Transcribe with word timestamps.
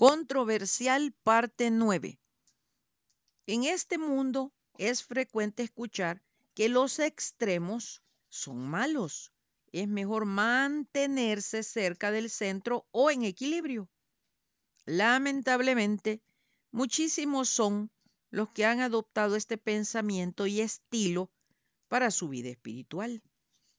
Controversial 0.00 1.12
parte 1.12 1.70
9. 1.70 2.18
En 3.46 3.64
este 3.64 3.98
mundo 3.98 4.50
es 4.78 5.04
frecuente 5.04 5.62
escuchar 5.62 6.22
que 6.54 6.70
los 6.70 6.98
extremos 6.98 8.02
son 8.30 8.66
malos. 8.66 9.30
Es 9.72 9.88
mejor 9.88 10.24
mantenerse 10.24 11.62
cerca 11.62 12.10
del 12.12 12.30
centro 12.30 12.86
o 12.92 13.10
en 13.10 13.24
equilibrio. 13.24 13.90
Lamentablemente, 14.86 16.22
muchísimos 16.70 17.50
son 17.50 17.90
los 18.30 18.48
que 18.52 18.64
han 18.64 18.80
adoptado 18.80 19.36
este 19.36 19.58
pensamiento 19.58 20.46
y 20.46 20.62
estilo 20.62 21.30
para 21.88 22.10
su 22.10 22.30
vida 22.30 22.48
espiritual. 22.48 23.22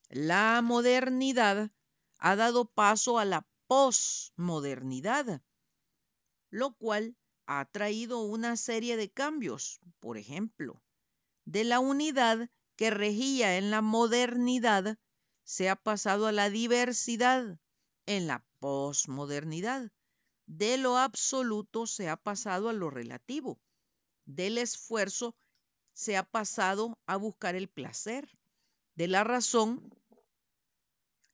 La 0.07 0.61
modernidad 0.61 1.71
ha 2.19 2.35
dado 2.35 2.65
paso 2.65 3.17
a 3.17 3.25
la 3.25 3.47
posmodernidad 3.65 5.41
lo 6.51 6.73
cual 6.75 7.17
ha 7.47 7.65
traído 7.65 8.21
una 8.21 8.55
serie 8.57 8.97
de 8.97 9.09
cambios. 9.09 9.79
Por 9.99 10.17
ejemplo, 10.17 10.83
de 11.45 11.63
la 11.63 11.79
unidad 11.79 12.49
que 12.75 12.91
regía 12.91 13.57
en 13.57 13.71
la 13.71 13.81
modernidad 13.81 14.97
se 15.43 15.69
ha 15.69 15.75
pasado 15.75 16.27
a 16.27 16.31
la 16.31 16.49
diversidad 16.49 17.59
en 18.05 18.27
la 18.27 18.45
posmodernidad. 18.59 19.91
De 20.45 20.77
lo 20.77 20.97
absoluto 20.97 21.87
se 21.87 22.09
ha 22.09 22.17
pasado 22.17 22.69
a 22.69 22.73
lo 22.73 22.89
relativo. 22.89 23.59
Del 24.25 24.57
esfuerzo 24.57 25.35
se 25.93 26.17
ha 26.17 26.23
pasado 26.23 26.97
a 27.05 27.15
buscar 27.15 27.55
el 27.55 27.69
placer. 27.69 28.29
De 28.95 29.07
la 29.07 29.23
razón 29.23 29.93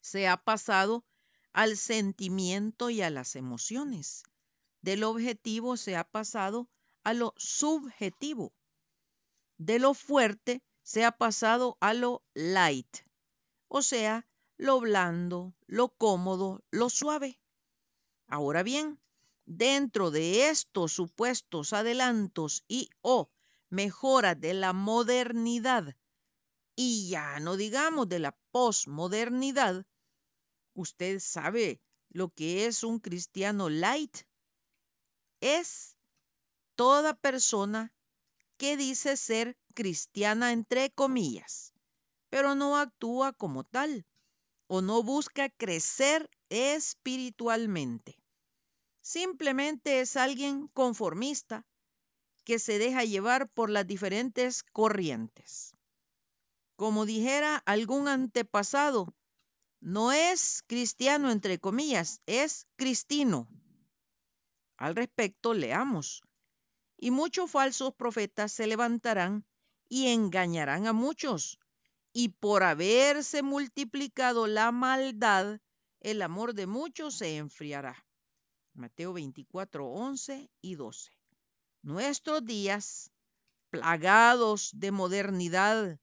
se 0.01 0.27
ha 0.27 0.37
pasado 0.37 1.03
al 1.53 1.75
sentimiento 1.75 2.89
y 2.89 3.01
a 3.01 3.09
las 3.09 3.35
emociones. 3.35 4.23
Del 4.87 5.03
objetivo 5.03 5.75
se 5.75 5.97
ha 5.97 6.05
pasado 6.05 6.69
a 7.03 7.13
lo 7.13 7.33
subjetivo. 7.35 8.53
De 9.57 9.79
lo 9.79 9.93
fuerte 9.93 10.63
se 10.81 11.03
ha 11.03 11.11
pasado 11.11 11.75
a 11.81 11.93
lo 11.93 12.23
light, 12.33 12.99
o 13.67 13.81
sea, 13.81 14.25
lo 14.55 14.79
blando, 14.79 15.53
lo 15.65 15.89
cómodo, 15.89 16.63
lo 16.71 16.89
suave. 16.89 17.37
Ahora 18.27 18.63
bien, 18.63 18.97
dentro 19.45 20.09
de 20.09 20.47
estos 20.47 20.93
supuestos 20.93 21.73
adelantos 21.73 22.63
y 22.69 22.89
o 23.01 23.29
mejoras 23.69 24.39
de 24.39 24.53
la 24.53 24.71
modernidad, 24.71 25.97
y 26.77 27.09
ya 27.09 27.41
no 27.41 27.57
digamos 27.57 28.07
de 28.07 28.19
la 28.19 28.37
posmodernidad, 28.51 29.85
usted 30.73 31.19
sabe 31.19 31.81
lo 32.07 32.29
que 32.29 32.67
es 32.67 32.85
un 32.85 32.99
cristiano 32.99 33.67
light 33.67 34.19
es 35.41 35.95
toda 36.75 37.13
persona 37.13 37.93
que 38.57 38.77
dice 38.77 39.17
ser 39.17 39.57
cristiana 39.73 40.51
entre 40.51 40.89
comillas, 40.91 41.73
pero 42.29 42.55
no 42.55 42.77
actúa 42.77 43.33
como 43.33 43.63
tal 43.63 44.05
o 44.67 44.81
no 44.81 45.03
busca 45.03 45.49
crecer 45.49 46.29
espiritualmente. 46.49 48.19
Simplemente 49.01 50.01
es 50.01 50.17
alguien 50.17 50.67
conformista 50.67 51.65
que 52.43 52.59
se 52.59 52.79
deja 52.79 53.03
llevar 53.03 53.49
por 53.49 53.69
las 53.69 53.85
diferentes 53.87 54.63
corrientes. 54.63 55.73
Como 56.75 57.05
dijera 57.05 57.57
algún 57.65 58.07
antepasado, 58.07 59.15
no 59.79 60.11
es 60.11 60.63
cristiano 60.67 61.31
entre 61.31 61.59
comillas, 61.59 62.21
es 62.25 62.67
cristino. 62.75 63.47
Al 64.77 64.95
respecto, 64.95 65.53
leamos. 65.53 66.23
Y 66.97 67.11
muchos 67.11 67.51
falsos 67.51 67.93
profetas 67.93 68.51
se 68.51 68.67
levantarán 68.67 69.45
y 69.89 70.07
engañarán 70.07 70.87
a 70.87 70.93
muchos. 70.93 71.59
Y 72.13 72.29
por 72.29 72.63
haberse 72.63 73.43
multiplicado 73.43 74.47
la 74.47 74.71
maldad, 74.71 75.59
el 75.99 76.21
amor 76.21 76.53
de 76.53 76.67
muchos 76.67 77.15
se 77.15 77.37
enfriará. 77.37 78.05
Mateo 78.73 79.13
24, 79.13 79.87
11 79.87 80.49
y 80.61 80.75
12. 80.75 81.11
Nuestros 81.81 82.45
días, 82.45 83.11
plagados 83.69 84.71
de 84.73 84.91
modernidad, 84.91 85.99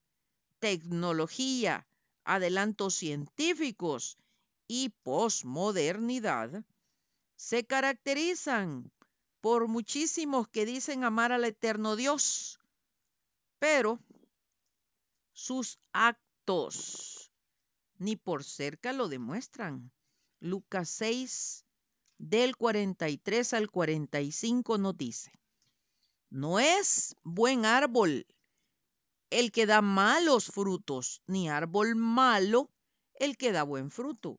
tecnología, 0.58 1.86
adelantos 2.24 2.94
científicos 2.94 4.16
y 4.66 4.90
posmodernidad, 5.02 6.64
se 7.36 7.64
caracterizan 7.64 8.92
por 9.40 9.68
muchísimos 9.68 10.48
que 10.48 10.64
dicen 10.64 11.04
amar 11.04 11.32
al 11.32 11.44
eterno 11.44 11.96
Dios, 11.96 12.60
pero 13.58 14.00
sus 15.32 15.78
actos 15.92 17.30
ni 17.98 18.16
por 18.16 18.44
cerca 18.44 18.92
lo 18.92 19.08
demuestran. 19.08 19.92
Lucas 20.40 20.88
6, 20.90 21.64
del 22.18 22.56
43 22.56 23.54
al 23.54 23.70
45 23.70 24.78
nos 24.78 24.96
dice, 24.96 25.32
no 26.30 26.58
es 26.58 27.16
buen 27.22 27.64
árbol 27.64 28.26
el 29.30 29.52
que 29.52 29.66
da 29.66 29.82
malos 29.82 30.46
frutos, 30.46 31.22
ni 31.26 31.48
árbol 31.48 31.96
malo 31.96 32.70
el 33.14 33.36
que 33.36 33.52
da 33.52 33.62
buen 33.62 33.90
fruto 33.90 34.38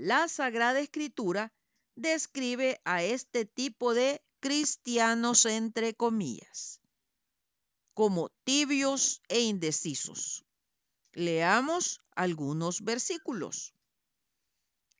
La 0.00 0.28
Sagrada 0.28 0.78
Escritura 0.78 1.52
describe 1.96 2.80
a 2.84 3.02
este 3.02 3.44
tipo 3.44 3.94
de 3.94 4.22
cristianos, 4.38 5.44
entre 5.44 5.92
comillas, 5.92 6.80
como 7.94 8.28
tibios 8.44 9.20
e 9.26 9.40
indecisos. 9.40 10.44
Leamos 11.14 12.00
algunos 12.14 12.82
versículos. 12.82 13.74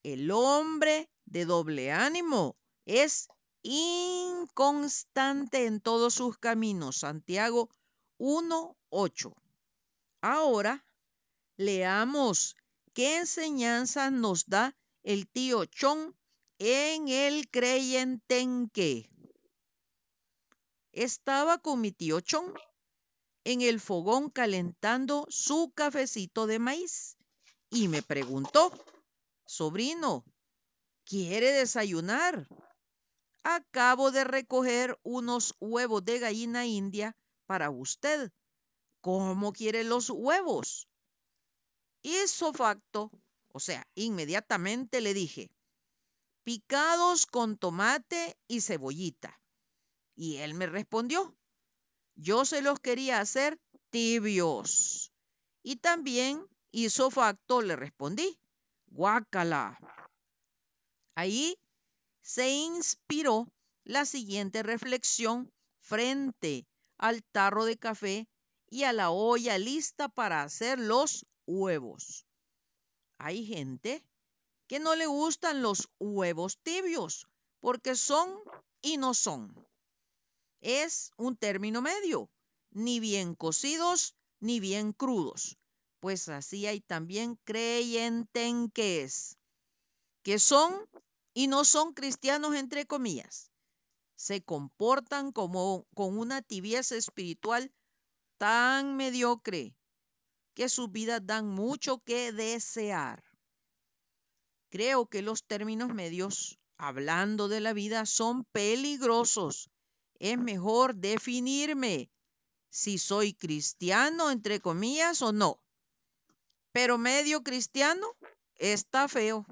El 0.03 0.32
hombre 0.32 1.09
de 1.26 1.44
doble 1.44 1.92
ánimo 1.92 2.56
es 2.84 3.28
inconstante 3.62 5.66
en 5.66 5.80
todos 5.80 6.15
sus 6.15 6.38
caminos. 6.38 6.97
Santiago 6.97 7.70
1.8. 8.19 9.32
Ahora 10.22 10.84
leamos 11.56 12.56
qué 12.94 13.19
enseñanza 13.19 14.10
nos 14.10 14.47
da 14.47 14.75
el 15.03 15.28
tío 15.28 15.64
Chon 15.66 16.16
en 16.59 17.09
el 17.09 17.48
Creyentenque. 17.50 19.09
Estaba 20.92 21.59
con 21.59 21.81
mi 21.81 21.92
tío 21.92 22.20
Chon 22.20 22.53
en 23.44 23.60
el 23.62 23.81
fogón 23.81 24.31
calentando 24.31 25.26
su 25.31 25.72
cafecito 25.75 26.47
de 26.47 26.59
maíz 26.59 27.16
y 27.70 27.88
me 27.88 28.03
preguntó, 28.03 28.72
sobrino, 29.47 30.25
¿quiere 31.04 31.53
desayunar? 31.53 32.48
Acabo 33.42 34.10
de 34.10 34.24
recoger 34.24 34.98
unos 35.03 35.54
huevos 35.60 36.04
de 36.04 36.18
gallina 36.18 36.66
india 36.66 37.16
para 37.47 37.71
usted. 37.71 38.33
¿Cómo 39.01 39.53
quiere 39.53 39.84
los 39.84 40.10
huevos? 40.10 40.89
Hizo 42.03 42.53
facto 42.53 43.10
o 43.59 43.60
sea, 43.60 43.84
inmediatamente 43.97 45.01
le 45.01 45.15
dije, 45.15 45.51
picados 46.45 47.27
con 47.27 47.59
tomate 47.59 48.39
y 48.47 48.60
cebollita. 48.60 49.37
Y 50.15 50.37
él 50.37 50.55
me 50.55 50.69
respondió, 50.69 51.37
yo 52.15 52.45
se 52.45 52.63
los 52.63 52.78
quería 52.78 53.19
hacer 53.19 53.59
tibios. 53.91 55.10
Y 55.65 55.78
también 55.78 56.47
hizo 56.71 57.10
facto, 57.10 57.60
le 57.60 57.75
respondí, 57.75 58.39
guácala. 58.87 59.77
Ahí 61.16 61.59
se 62.22 62.49
inspiró 62.51 63.49
la 63.83 64.04
siguiente 64.04 64.63
reflexión 64.63 65.53
frente 65.81 66.65
al 66.97 67.25
tarro 67.33 67.65
de 67.65 67.77
café 67.77 68.28
y 68.71 68.84
a 68.84 68.93
la 68.93 69.11
olla 69.11 69.59
lista 69.59 70.09
para 70.09 70.45
hacer 70.45 70.78
los 70.78 71.27
huevos. 71.45 72.28
Hay 73.18 73.44
gente 73.44 74.04
que 74.68 74.78
no 74.78 74.94
le 74.94 75.06
gustan 75.06 75.62
los 75.62 75.88
huevos 75.98 76.59
tibios 76.62 77.28
porque 77.60 77.94
son 77.94 78.41
y 78.80 78.97
no 78.97 79.15
son. 79.15 79.54
Es 80.60 81.10
un 81.16 81.36
término 81.36 81.82
medio, 81.82 82.30
ni 82.70 83.00
bien 83.00 83.34
cocidos 83.34 84.15
ni 84.41 84.60
bien 84.60 84.92
crudos, 84.92 85.59
pues 86.00 86.28
así 86.28 86.66
hay 86.66 86.80
también 86.80 87.36
creyentes 87.44 89.36
que 90.22 90.38
son 90.38 90.88
y 91.34 91.48
no 91.48 91.65
son 91.65 91.92
cristianos 91.92 92.54
entre 92.54 92.86
comillas. 92.86 93.50
Se 94.15 94.42
comportan 94.42 95.32
como 95.32 95.86
con 95.94 96.18
una 96.18 96.42
tibieza 96.42 96.97
espiritual 96.97 97.72
tan 98.36 98.97
mediocre 98.97 99.78
que 100.59 100.69
sus 100.69 100.91
vidas 100.91 101.25
dan 101.25 101.47
mucho 101.47 102.03
que 102.03 102.33
desear. 102.33 103.22
Creo 104.71 105.07
que 105.07 105.22
los 105.22 105.45
términos 105.45 105.95
medios, 105.95 106.59
hablando 106.77 107.47
de 107.47 107.60
la 107.60 107.72
vida, 107.72 108.07
son 108.07 108.45
peligrosos. 108.47 109.71
Es 110.19 110.37
mejor 110.37 110.97
definirme 110.97 112.10
si 112.71 112.99
soy 112.99 113.34
cristiano, 113.34 114.33
entre 114.33 114.59
comillas, 114.59 115.22
o 115.22 115.31
no. 115.31 115.63
Pero 116.72 116.99
medio 116.99 117.45
cristiano 117.45 118.09
está 118.57 119.07
feo, 119.07 119.47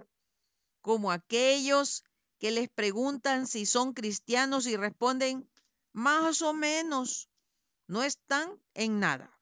como 0.80 1.12
aquellos 1.12 2.02
que 2.40 2.50
les 2.50 2.68
preguntan 2.68 3.46
si 3.46 3.64
son 3.64 3.92
cristianos 3.92 4.66
y 4.66 4.76
responden 4.76 5.48
más 5.92 6.42
o 6.42 6.52
menos, 6.52 7.30
no 7.86 8.02
están 8.02 8.60
en 8.74 8.98
nada. 8.98 9.35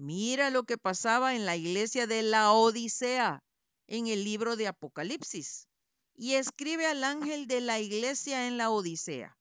Mira 0.00 0.50
lo 0.50 0.62
que 0.62 0.78
pasaba 0.78 1.34
en 1.34 1.44
la 1.44 1.56
iglesia 1.56 2.06
de 2.06 2.22
la 2.22 2.52
Odisea 2.52 3.42
en 3.88 4.06
el 4.06 4.22
libro 4.22 4.54
de 4.54 4.68
Apocalipsis 4.68 5.66
y 6.14 6.34
escribe 6.34 6.86
al 6.86 7.02
ángel 7.02 7.48
de 7.48 7.60
la 7.60 7.80
iglesia 7.80 8.46
en 8.46 8.58
la 8.58 8.70
Odisea. 8.70 9.36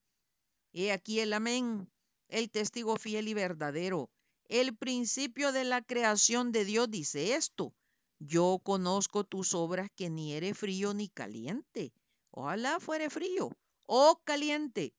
He 0.73 0.91
aquí 0.91 1.19
el 1.19 1.33
amén, 1.33 1.91
el 2.27 2.49
testigo 2.49 2.95
fiel 2.97 3.27
y 3.27 3.35
verdadero. 3.35 4.09
El 4.45 4.75
principio 4.75 5.51
de 5.51 5.63
la 5.63 5.83
creación 5.83 6.51
de 6.51 6.65
Dios 6.65 6.89
dice 6.89 7.35
esto. 7.35 7.75
Yo 8.17 8.59
conozco 8.63 9.25
tus 9.25 9.53
obras 9.53 9.91
que 9.95 10.09
ni 10.09 10.33
eres 10.33 10.57
frío 10.57 10.95
ni 10.95 11.07
caliente. 11.07 11.93
Ojalá 12.31 12.79
fuere 12.79 13.11
frío 13.11 13.51
o 13.85 14.19
caliente. 14.23 14.95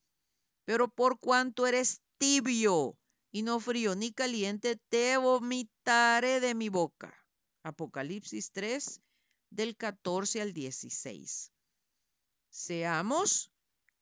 Pero 0.65 0.87
por 0.87 1.19
cuanto 1.19 1.67
eres 1.67 2.01
tibio 2.17 2.97
y 3.39 3.43
no 3.43 3.61
frío 3.61 3.95
ni 3.95 4.11
caliente, 4.11 4.81
te 4.89 5.17
vomitaré 5.17 6.41
de 6.41 6.57
mi 6.57 6.71
boca. 6.71 7.15
Apocalipsis 7.63 8.51
3, 8.51 9.01
del 9.51 9.77
14 9.77 10.43
al 10.43 10.53
16. 10.53 11.53
Seamos 12.51 13.53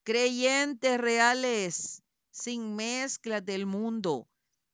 creyentes 0.05 0.99
reales, 0.99 2.03
sin 2.31 2.77
mezclas 2.77 3.45
del 3.45 3.67
mundo. 3.67 4.27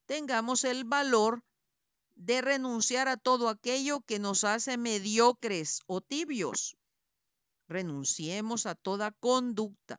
Tengamos 0.06 0.62
el 0.62 0.84
valor 0.84 1.42
de 2.14 2.40
renunciar 2.40 3.08
a 3.08 3.16
todo 3.16 3.48
aquello 3.48 4.02
que 4.02 4.20
nos 4.20 4.44
hace 4.44 4.76
mediocres 4.76 5.80
o 5.88 6.00
tibios. 6.00 6.76
Renunciemos 7.66 8.66
a 8.66 8.76
toda 8.76 9.10
conducta, 9.10 9.98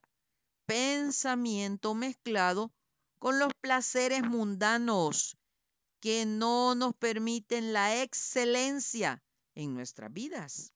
pensamiento 0.66 1.94
mezclado 1.95 2.71
con 3.23 3.39
los 3.39 3.53
placeres 3.61 4.21
mundanos 4.23 5.37
que 6.01 6.25
no 6.25 6.75
nos 6.75 6.93
permiten 6.93 7.71
la 7.71 8.03
excelencia 8.03 9.23
en 9.55 9.73
nuestras 9.73 10.11
vidas. 10.11 10.73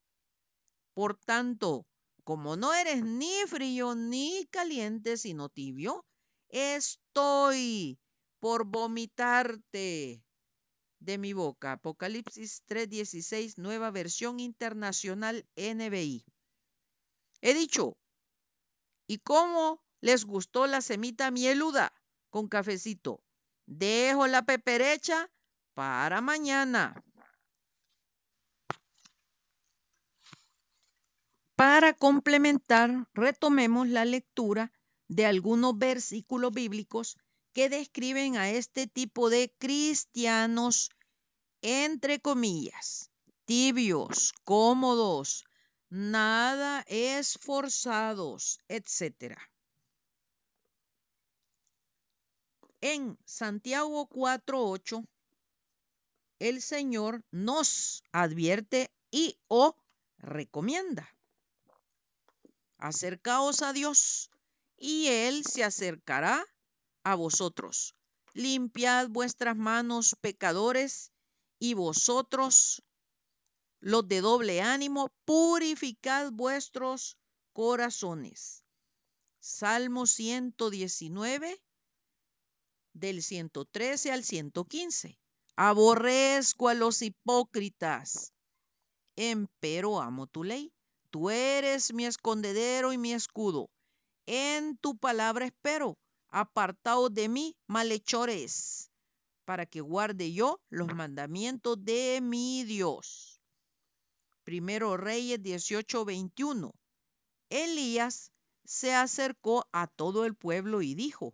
Por 0.93 1.17
tanto, 1.17 1.85
como 2.23 2.55
no 2.55 2.73
eres 2.73 3.03
ni 3.03 3.33
frío 3.47 3.95
ni 3.95 4.47
caliente, 4.49 5.17
sino 5.17 5.49
tibio, 5.49 6.05
estoy 6.47 7.99
por 8.39 8.63
vomitarte 8.63 10.23
de 10.99 11.17
mi 11.17 11.33
boca. 11.33 11.73
Apocalipsis 11.73 12.63
3:16, 12.65 13.57
nueva 13.57 13.91
versión 13.91 14.39
internacional 14.39 15.45
NBI. 15.57 16.23
He 17.41 17.53
dicho, 17.53 17.97
¿y 19.05 19.17
cómo 19.17 19.83
les 19.99 20.23
gustó 20.23 20.65
la 20.65 20.79
semita 20.79 21.29
mieluda? 21.29 21.91
Con 22.29 22.47
cafecito. 22.47 23.23
Dejo 23.65 24.27
la 24.27 24.43
peperecha 24.43 25.29
para 25.73 26.21
mañana. 26.21 27.03
Para 31.55 31.93
complementar, 31.93 33.07
retomemos 33.13 33.87
la 33.87 34.05
lectura 34.05 34.71
de 35.07 35.25
algunos 35.25 35.77
versículos 35.77 36.51
bíblicos 36.51 37.17
que 37.53 37.69
describen 37.69 38.37
a 38.37 38.51
este 38.51 38.85
tipo 38.85 39.31
de 39.31 39.51
cristianos, 39.57 40.91
entre 41.61 42.19
comillas, 42.19 43.09
tibios, 43.45 44.33
cómodos, 44.43 45.45
nada 45.89 46.85
esforzados, 46.87 48.59
etcétera. 48.67 49.37
En 52.81 53.17
Santiago 53.25 54.07
4:8, 54.07 55.03
el 56.39 56.61
Señor 56.61 57.23
nos 57.31 58.03
advierte 58.11 58.91
y 59.09 59.39
o 59.47 59.75
recomienda. 60.19 61.09
Acercaos 62.77 63.63
a 63.63 63.73
Dios 63.73 64.29
y 64.77 65.07
Él 65.07 65.43
se 65.43 65.63
acercará 65.63 66.45
a 67.03 67.15
vosotros. 67.15 67.95
Limpiad 68.33 69.09
vuestras 69.09 69.57
manos, 69.57 70.15
pecadores, 70.21 71.11
y 71.59 71.73
vosotros, 71.73 72.83
los 73.79 74.07
de 74.07 74.21
doble 74.21 74.61
ánimo, 74.61 75.11
purificad 75.25 76.31
vuestros 76.31 77.17
corazones. 77.53 78.63
Salmo 79.39 80.05
119 80.05 81.59
del 82.99 83.23
113 83.23 84.11
al 84.11 84.23
115. 84.23 85.17
Aborrezco 85.55 86.69
a 86.69 86.73
los 86.73 87.01
hipócritas, 87.01 88.33
empero 89.15 89.99
amo 89.99 90.27
tu 90.27 90.43
ley. 90.43 90.71
Tú 91.09 91.29
eres 91.29 91.93
mi 91.93 92.05
escondedero 92.05 92.93
y 92.93 92.97
mi 92.97 93.13
escudo. 93.13 93.69
En 94.25 94.77
tu 94.77 94.97
palabra 94.97 95.45
espero. 95.45 95.97
Apartaos 96.29 97.13
de 97.13 97.29
mí, 97.29 97.55
malhechores, 97.67 98.91
para 99.45 99.65
que 99.65 99.79
guarde 99.79 100.33
yo 100.33 100.59
los 100.69 100.93
mandamientos 100.93 101.83
de 101.83 102.19
mi 102.21 102.65
Dios. 102.65 103.39
Primero 104.43 104.97
Reyes 104.97 105.41
18:21. 105.41 106.73
Elías 107.49 108.31
se 108.65 108.93
acercó 108.93 109.65
a 109.71 109.87
todo 109.87 110.25
el 110.25 110.35
pueblo 110.35 110.81
y 110.81 110.93
dijo, 110.93 111.33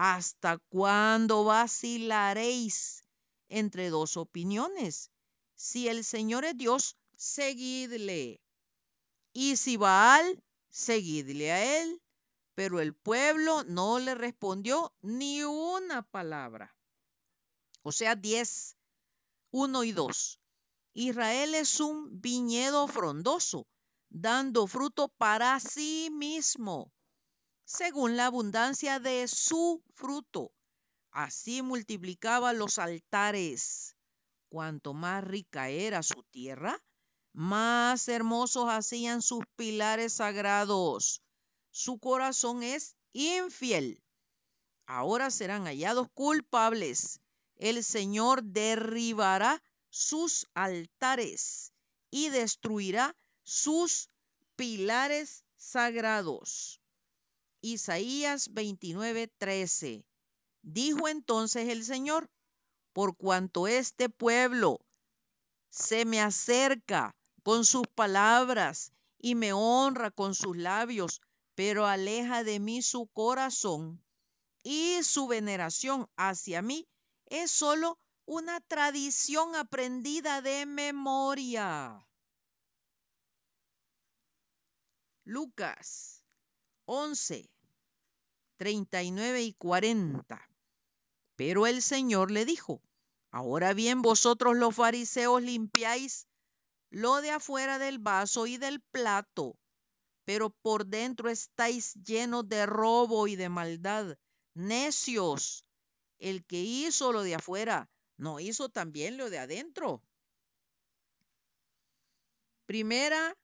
¿Hasta 0.00 0.58
cuándo 0.68 1.42
vacilaréis 1.42 3.02
entre 3.48 3.90
dos 3.90 4.16
opiniones? 4.16 5.10
Si 5.56 5.88
el 5.88 6.04
Señor 6.04 6.44
es 6.44 6.56
Dios, 6.56 6.96
seguidle. 7.16 8.40
Y 9.32 9.56
si 9.56 9.76
Baal, 9.76 10.40
seguidle 10.68 11.50
a 11.50 11.80
él. 11.82 12.00
Pero 12.54 12.78
el 12.78 12.94
pueblo 12.94 13.64
no 13.64 13.98
le 13.98 14.14
respondió 14.14 14.94
ni 15.02 15.42
una 15.42 16.02
palabra. 16.02 16.76
O 17.82 17.90
sea, 17.90 18.14
10, 18.14 18.76
1 19.50 19.82
y 19.82 19.90
2. 19.90 20.40
Israel 20.94 21.56
es 21.56 21.80
un 21.80 22.20
viñedo 22.20 22.86
frondoso, 22.86 23.66
dando 24.10 24.68
fruto 24.68 25.08
para 25.08 25.58
sí 25.58 26.08
mismo 26.12 26.92
según 27.68 28.16
la 28.16 28.24
abundancia 28.24 28.98
de 28.98 29.28
su 29.28 29.82
fruto. 29.94 30.50
Así 31.10 31.60
multiplicaba 31.60 32.54
los 32.54 32.78
altares. 32.78 33.94
Cuanto 34.48 34.94
más 34.94 35.22
rica 35.22 35.68
era 35.68 36.02
su 36.02 36.22
tierra, 36.30 36.82
más 37.34 38.08
hermosos 38.08 38.70
hacían 38.70 39.20
sus 39.20 39.44
pilares 39.54 40.14
sagrados. 40.14 41.20
Su 41.70 41.98
corazón 41.98 42.62
es 42.62 42.96
infiel. 43.12 44.02
Ahora 44.86 45.30
serán 45.30 45.64
hallados 45.66 46.08
culpables. 46.14 47.20
El 47.56 47.84
Señor 47.84 48.42
derribará 48.44 49.62
sus 49.90 50.46
altares 50.54 51.74
y 52.10 52.30
destruirá 52.30 53.14
sus 53.44 54.08
pilares 54.56 55.44
sagrados. 55.58 56.77
Isaías 57.72 58.48
29:13. 58.54 60.04
Dijo 60.62 61.08
entonces 61.08 61.68
el 61.68 61.84
Señor, 61.84 62.30
por 62.92 63.16
cuanto 63.16 63.66
este 63.68 64.08
pueblo 64.08 64.80
se 65.70 66.04
me 66.04 66.20
acerca 66.20 67.14
con 67.42 67.64
sus 67.64 67.86
palabras 67.94 68.92
y 69.18 69.34
me 69.34 69.52
honra 69.52 70.10
con 70.10 70.34
sus 70.34 70.56
labios, 70.56 71.20
pero 71.54 71.86
aleja 71.86 72.42
de 72.42 72.58
mí 72.58 72.82
su 72.82 73.06
corazón 73.08 74.02
y 74.62 75.02
su 75.02 75.26
veneración 75.26 76.08
hacia 76.16 76.62
mí 76.62 76.88
es 77.26 77.50
solo 77.50 77.98
una 78.24 78.60
tradición 78.60 79.54
aprendida 79.56 80.42
de 80.42 80.66
memoria. 80.66 82.06
Lucas 85.24 86.24
11, 86.86 87.50
39 88.58 89.42
y 89.42 89.54
40. 89.54 90.48
Pero 91.36 91.66
el 91.66 91.80
Señor 91.80 92.30
le 92.30 92.44
dijo, 92.44 92.82
ahora 93.30 93.72
bien 93.72 94.02
vosotros 94.02 94.56
los 94.56 94.74
fariseos 94.74 95.40
limpiáis 95.40 96.26
lo 96.90 97.20
de 97.20 97.30
afuera 97.30 97.78
del 97.78 97.98
vaso 97.98 98.46
y 98.46 98.56
del 98.56 98.80
plato, 98.80 99.56
pero 100.24 100.50
por 100.50 100.86
dentro 100.86 101.30
estáis 101.30 101.94
llenos 101.94 102.48
de 102.48 102.66
robo 102.66 103.28
y 103.28 103.36
de 103.36 103.48
maldad. 103.48 104.18
Necios, 104.54 105.64
el 106.18 106.44
que 106.44 106.60
hizo 106.60 107.12
lo 107.12 107.22
de 107.22 107.36
afuera, 107.36 107.88
¿no 108.16 108.40
hizo 108.40 108.68
también 108.68 109.16
lo 109.16 109.30
de 109.30 109.38
adentro? 109.38 110.02
Primera 112.66 113.36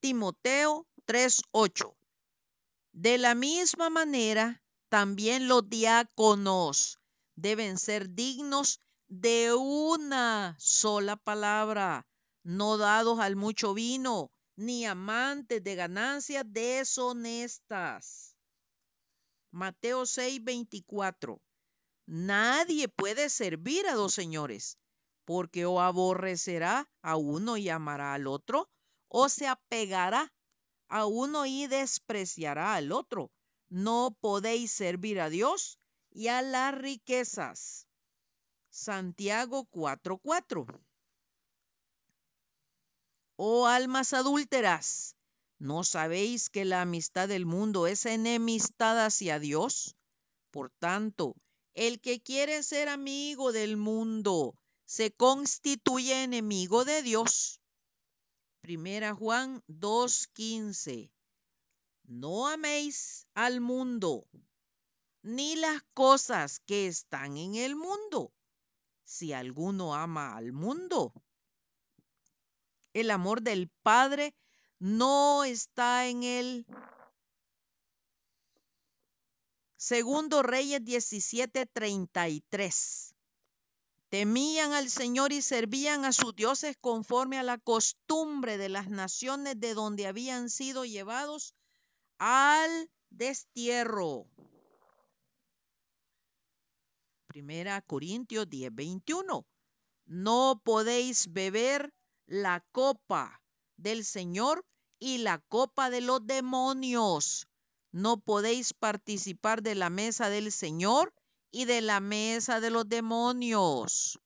Timoteo 0.00 0.86
3:8. 1.06 1.96
De 2.96 3.18
la 3.18 3.34
misma 3.34 3.90
manera, 3.90 4.62
también 4.88 5.48
los 5.48 5.68
diáconos 5.68 7.00
deben 7.34 7.76
ser 7.76 8.14
dignos 8.14 8.80
de 9.08 9.52
una 9.52 10.54
sola 10.60 11.16
palabra, 11.16 12.06
no 12.44 12.78
dados 12.78 13.18
al 13.18 13.34
mucho 13.34 13.74
vino, 13.74 14.30
ni 14.54 14.86
amantes 14.86 15.64
de 15.64 15.74
ganancias 15.74 16.44
deshonestas. 16.46 18.36
Mateo 19.50 20.06
6:24. 20.06 21.42
Nadie 22.06 22.86
puede 22.86 23.28
servir 23.28 23.88
a 23.88 23.94
dos 23.94 24.14
señores, 24.14 24.78
porque 25.24 25.66
o 25.66 25.80
aborrecerá 25.80 26.88
a 27.02 27.16
uno 27.16 27.56
y 27.56 27.70
amará 27.70 28.14
al 28.14 28.28
otro, 28.28 28.70
o 29.08 29.28
se 29.28 29.48
apegará 29.48 30.32
a 30.88 31.06
uno 31.06 31.46
y 31.46 31.66
despreciará 31.66 32.74
al 32.74 32.92
otro. 32.92 33.30
No 33.68 34.16
podéis 34.20 34.72
servir 34.72 35.20
a 35.20 35.28
Dios 35.30 35.78
y 36.10 36.28
a 36.28 36.42
las 36.42 36.74
riquezas. 36.74 37.88
Santiago 38.70 39.66
4:4. 39.70 40.66
Oh 43.36 43.66
almas 43.66 44.12
adúlteras, 44.12 45.16
¿no 45.58 45.82
sabéis 45.82 46.50
que 46.50 46.64
la 46.64 46.82
amistad 46.82 47.28
del 47.28 47.46
mundo 47.46 47.86
es 47.86 48.06
enemistad 48.06 49.04
hacia 49.04 49.38
Dios? 49.38 49.96
Por 50.50 50.70
tanto, 50.78 51.34
el 51.74 52.00
que 52.00 52.22
quiere 52.22 52.62
ser 52.62 52.88
amigo 52.88 53.50
del 53.50 53.76
mundo 53.76 54.54
se 54.84 55.10
constituye 55.10 56.22
enemigo 56.22 56.84
de 56.84 57.02
Dios. 57.02 57.60
Primera 58.64 59.14
Juan 59.14 59.62
2:15. 59.68 61.10
No 62.04 62.48
améis 62.48 63.26
al 63.34 63.60
mundo, 63.60 64.26
ni 65.22 65.54
las 65.56 65.82
cosas 65.92 66.60
que 66.60 66.86
están 66.86 67.36
en 67.36 67.56
el 67.56 67.76
mundo. 67.76 68.32
Si 69.04 69.34
alguno 69.34 69.94
ama 69.94 70.34
al 70.34 70.52
mundo, 70.52 71.12
el 72.94 73.10
amor 73.10 73.42
del 73.42 73.68
Padre 73.82 74.34
no 74.78 75.44
está 75.44 76.06
en 76.06 76.22
él. 76.22 76.66
Segundo 79.76 80.42
Reyes 80.42 80.82
17:33. 80.82 83.13
Temían 84.14 84.72
al 84.74 84.90
Señor 84.90 85.32
y 85.32 85.42
servían 85.42 86.04
a 86.04 86.12
sus 86.12 86.36
dioses 86.36 86.76
conforme 86.80 87.36
a 87.36 87.42
la 87.42 87.58
costumbre 87.58 88.58
de 88.58 88.68
las 88.68 88.88
naciones 88.88 89.58
de 89.58 89.74
donde 89.74 90.06
habían 90.06 90.50
sido 90.50 90.84
llevados 90.84 91.52
al 92.18 92.88
destierro. 93.10 94.28
Primera 97.26 97.82
Corintios 97.82 98.48
10:21. 98.48 99.46
No 100.06 100.62
podéis 100.62 101.32
beber 101.32 101.92
la 102.26 102.64
copa 102.70 103.42
del 103.76 104.04
Señor 104.04 104.64
y 105.00 105.18
la 105.18 105.40
copa 105.40 105.90
de 105.90 106.02
los 106.02 106.24
demonios. 106.24 107.48
No 107.90 108.20
podéis 108.20 108.74
participar 108.74 109.60
de 109.60 109.74
la 109.74 109.90
mesa 109.90 110.28
del 110.28 110.52
Señor 110.52 111.12
y 111.54 111.66
de 111.66 111.82
la 111.82 112.00
mesa 112.00 112.58
de 112.58 112.68
los 112.68 112.88
demonios. 112.88 114.18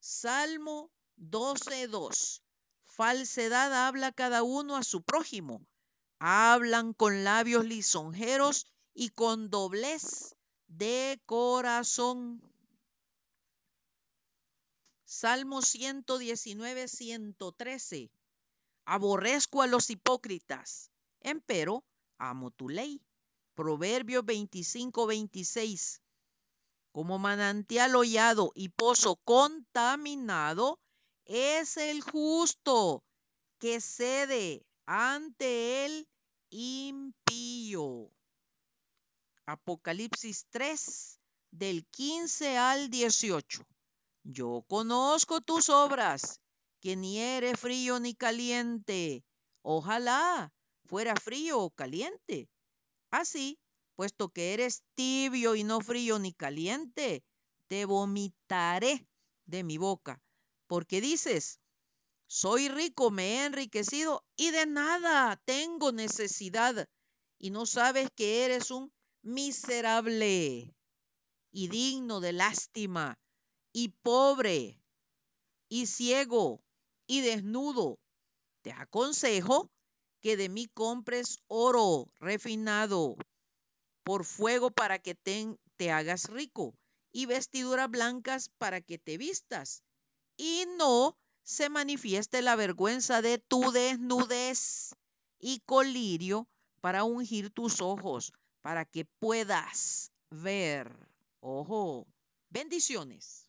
Salmo 0.00 0.90
12.2. 1.18 2.40
Falsedad 2.86 3.86
habla 3.86 4.10
cada 4.10 4.42
uno 4.42 4.78
a 4.78 4.84
su 4.84 5.02
prójimo. 5.02 5.66
Hablan 6.18 6.94
con 6.94 7.24
labios 7.24 7.66
lisonjeros 7.66 8.66
y 8.94 9.10
con 9.10 9.50
doblez 9.50 10.34
de 10.66 11.20
corazón. 11.26 12.40
Salmo 15.04 15.60
119, 15.60 16.88
113. 16.88 18.10
Aborrezco 18.86 19.60
a 19.60 19.66
los 19.66 19.90
hipócritas, 19.90 20.90
empero 21.20 21.84
amo 22.16 22.50
tu 22.50 22.70
ley. 22.70 23.02
Proverbios 23.54 24.24
25, 24.24 25.06
26. 25.06 26.00
Como 26.92 27.18
manantial 27.18 27.96
hollado 27.96 28.52
y 28.54 28.68
pozo 28.70 29.16
contaminado 29.24 30.78
es 31.24 31.76
el 31.76 32.02
justo 32.02 33.02
que 33.58 33.80
cede 33.80 34.66
ante 34.86 35.86
el 35.86 36.08
impío. 36.50 38.10
Apocalipsis 39.46 40.46
3, 40.50 41.18
del 41.50 41.84
15 41.86 42.56
al 42.58 42.90
18. 42.90 43.64
Yo 44.24 44.64
conozco 44.68 45.40
tus 45.40 45.68
obras, 45.68 46.40
que 46.80 46.96
ni 46.96 47.18
eres 47.18 47.58
frío 47.58 48.00
ni 48.00 48.14
caliente. 48.14 49.24
Ojalá 49.62 50.52
fuera 50.86 51.14
frío 51.16 51.60
o 51.60 51.70
caliente. 51.70 52.48
Así, 53.12 53.60
puesto 53.94 54.30
que 54.30 54.54
eres 54.54 54.82
tibio 54.94 55.54
y 55.54 55.64
no 55.64 55.80
frío 55.82 56.18
ni 56.18 56.32
caliente, 56.32 57.22
te 57.68 57.84
vomitaré 57.84 59.06
de 59.44 59.62
mi 59.62 59.76
boca, 59.76 60.22
porque 60.66 61.02
dices, 61.02 61.60
soy 62.26 62.70
rico, 62.70 63.10
me 63.10 63.24
he 63.34 63.44
enriquecido 63.44 64.24
y 64.34 64.50
de 64.50 64.64
nada 64.64 65.36
tengo 65.44 65.92
necesidad, 65.92 66.88
y 67.38 67.50
no 67.50 67.66
sabes 67.66 68.08
que 68.16 68.46
eres 68.46 68.70
un 68.70 68.90
miserable 69.20 70.74
y 71.50 71.68
digno 71.68 72.20
de 72.20 72.32
lástima, 72.32 73.18
y 73.74 73.88
pobre, 73.88 74.80
y 75.68 75.84
ciego, 75.86 76.64
y 77.06 77.20
desnudo. 77.20 77.98
Te 78.62 78.72
aconsejo 78.72 79.70
que 80.22 80.36
de 80.36 80.48
mí 80.48 80.68
compres 80.68 81.40
oro 81.48 82.08
refinado 82.20 83.16
por 84.04 84.24
fuego 84.24 84.70
para 84.70 84.98
que 84.98 85.14
te, 85.14 85.90
hagas 85.90 86.28
rico 86.30 86.74
y 87.10 87.26
vestiduras 87.26 87.90
blancas 87.90 88.48
para 88.56 88.80
que 88.80 88.98
te 88.98 89.18
vistas 89.18 89.82
y 90.36 90.64
no 90.78 91.18
se 91.42 91.68
manifieste 91.68 92.40
la 92.40 92.54
vergüenza 92.54 93.20
de 93.20 93.38
tu 93.38 93.72
desnudez 93.72 94.94
y 95.40 95.58
colirio 95.66 96.48
para 96.80 97.02
ungir 97.02 97.50
tus 97.50 97.80
ojos, 97.80 98.32
para 98.60 98.84
que 98.84 99.04
puedas 99.04 100.12
ver. 100.30 100.88
Ojo, 101.40 102.06
bendiciones. 102.48 103.40